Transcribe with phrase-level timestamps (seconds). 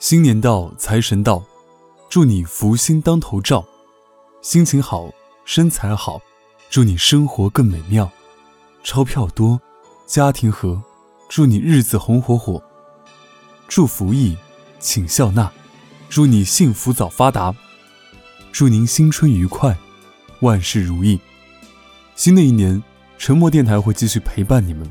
[0.00, 1.44] 新年到，财神到，
[2.08, 3.62] 祝你福星当头照，
[4.40, 5.12] 心情好，
[5.44, 6.22] 身材好，
[6.70, 8.10] 祝你生活更美妙，
[8.82, 9.60] 钞票多，
[10.06, 10.82] 家庭和，
[11.28, 12.62] 祝你日子红火火。
[13.68, 14.38] 祝福意，
[14.78, 15.52] 请笑纳，
[16.08, 17.54] 祝你幸福早发达，
[18.50, 19.76] 祝您新春愉快，
[20.40, 21.20] 万事如意。
[22.16, 22.82] 新的一年，
[23.18, 24.90] 沉默电台会继续陪伴你们，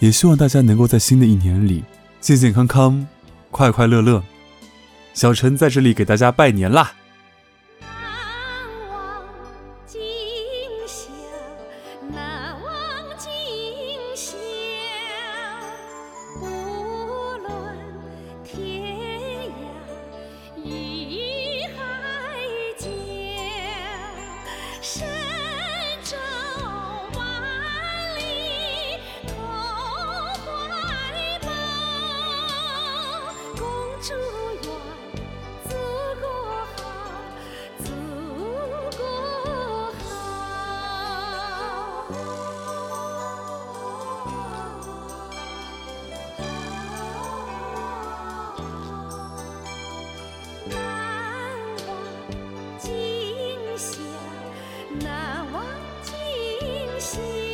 [0.00, 1.84] 也希望大家能够在新的一年里
[2.20, 3.06] 健健康康、
[3.52, 4.20] 快快乐乐。
[5.14, 6.92] 小陈在这里给大家拜年啦。
[7.80, 9.24] 难忘
[9.86, 10.00] 今
[10.86, 11.12] 宵
[12.10, 12.72] 难忘
[13.18, 13.30] 今
[14.16, 14.36] 宵
[16.40, 17.76] 不论
[18.42, 21.78] 天涯与海
[22.78, 22.88] 角
[24.80, 25.21] 山
[57.12, 57.51] see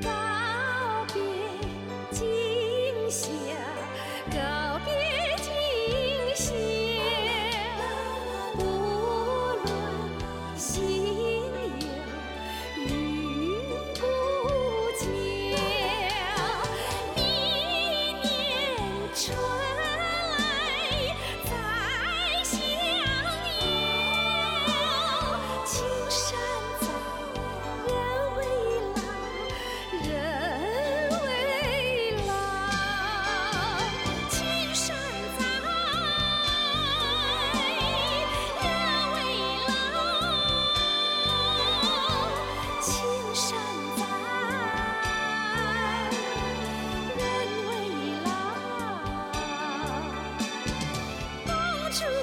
[0.00, 0.31] 春。
[51.92, 52.21] true.